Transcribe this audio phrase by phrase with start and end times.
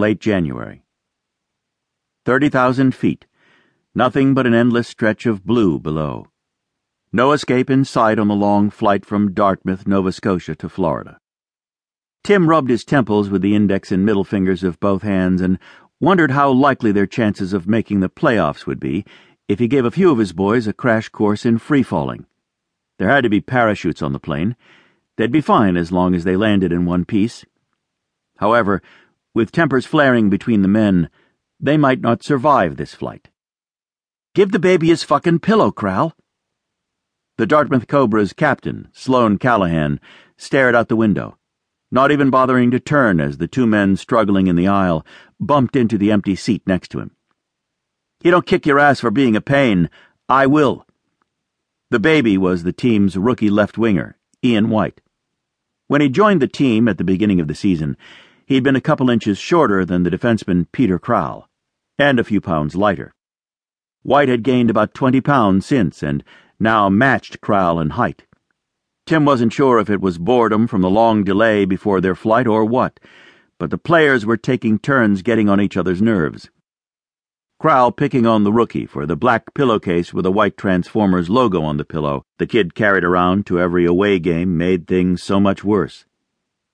[0.00, 0.82] late January.
[2.24, 3.26] 30,000 feet.
[3.94, 6.26] Nothing but an endless stretch of blue below.
[7.12, 11.18] No escape in sight on the long flight from Dartmouth, Nova Scotia to Florida.
[12.24, 15.58] Tim rubbed his temples with the index and middle fingers of both hands and
[16.00, 19.04] wondered how likely their chances of making the playoffs would be
[19.48, 22.24] if he gave a few of his boys a crash course in free falling.
[22.98, 24.56] There had to be parachutes on the plane.
[25.16, 27.44] They'd be fine as long as they landed in one piece.
[28.38, 28.80] However,
[29.34, 31.08] with tempers flaring between the men,
[31.58, 33.28] they might not survive this flight.
[34.34, 36.12] Give the baby his fucking pillow, Kral.
[37.36, 40.00] The Dartmouth Cobra's captain, Sloan Callahan,
[40.36, 41.38] stared out the window,
[41.90, 45.04] not even bothering to turn as the two men struggling in the aisle
[45.40, 47.10] bumped into the empty seat next to him.
[48.22, 49.88] You don't kick your ass for being a pain.
[50.28, 50.86] I will.
[51.90, 55.00] The baby was the team's rookie left winger, Ian White.
[55.88, 57.96] When he joined the team at the beginning of the season,
[58.50, 61.44] he'd been a couple inches shorter than the defenseman Peter Kral,
[62.00, 63.14] and a few pounds lighter.
[64.02, 66.24] White had gained about 20 pounds since and
[66.58, 68.24] now matched Kral in height.
[69.06, 72.64] Tim wasn't sure if it was boredom from the long delay before their flight or
[72.64, 72.98] what,
[73.56, 76.50] but the players were taking turns getting on each other's nerves.
[77.62, 81.76] Kral picking on the rookie for the black pillowcase with a white Transformers logo on
[81.76, 86.04] the pillow the kid carried around to every away game made things so much worse.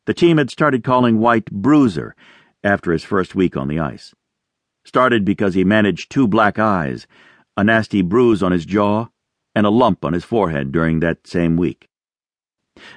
[0.06, 2.16] The team had started calling White Bruiser
[2.64, 4.14] after his first week on the ice.
[4.84, 7.06] Started because he managed two black eyes,
[7.56, 9.08] a nasty bruise on his jaw,
[9.54, 11.88] and a lump on his forehead during that same week.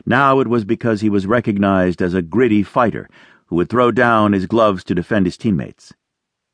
[0.05, 3.09] Now it was because he was recognized as a gritty fighter
[3.47, 5.93] who would throw down his gloves to defend his teammates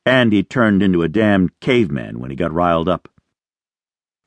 [0.06, 3.10] and he turned into a damned caveman when he got riled up.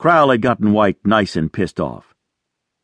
[0.01, 2.15] Kral had gotten White nice and pissed off.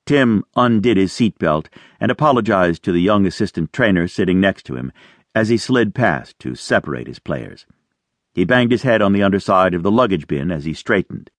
[0.07, 1.67] Tim undid his seatbelt
[1.99, 4.93] and apologized to the young assistant trainer sitting next to him
[5.35, 7.67] as he slid past to separate his players.
[8.35, 11.31] He banged his head on the underside of the luggage bin as he straightened.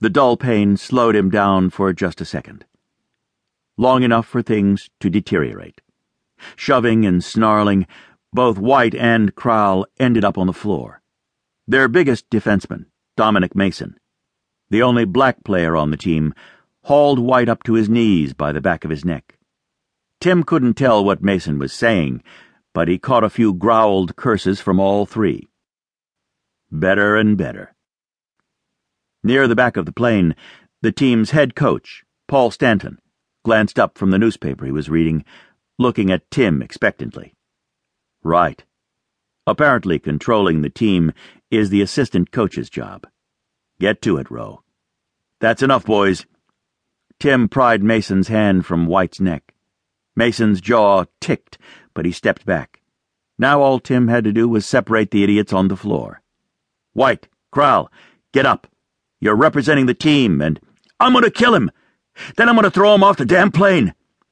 [0.00, 2.64] The dull pain slowed him down for just a second.
[3.76, 5.80] Long enough for things to deteriorate.
[6.56, 7.86] Shoving and snarling,
[8.32, 11.02] both White and Kral ended up on the floor.
[11.66, 12.86] Their biggest defenseman,
[13.16, 13.98] Dominic Mason,
[14.70, 16.34] the only black player on the team,
[16.84, 19.38] hauled White up to his knees by the back of his neck.
[20.20, 22.22] Tim couldn't tell what Mason was saying,
[22.72, 25.48] but he caught a few growled curses from all three.
[26.70, 27.74] Better and better.
[29.22, 30.34] Near the back of the plane,
[30.82, 32.98] the team's head coach, Paul Stanton,
[33.44, 35.24] glanced up from the newspaper he was reading,
[35.78, 37.34] looking at Tim expectantly.
[38.22, 38.64] Right.
[39.46, 41.12] Apparently, controlling the team
[41.50, 43.06] is the assistant coach's job.
[43.80, 44.62] Get to it, Rowe.
[45.40, 46.26] That's enough, boys.
[47.24, 49.54] Tim pried Mason's hand from White's neck.
[50.14, 51.56] Mason's jaw ticked,
[51.94, 52.82] but he stepped back.
[53.38, 56.20] Now all Tim had to do was separate the idiots on the floor.
[56.92, 57.88] White, Kral,
[58.34, 58.66] get up.
[59.20, 60.60] You're representing the team, and
[61.00, 61.70] I'm gonna kill him.
[62.36, 63.94] Then I'm gonna throw him off the damn plane.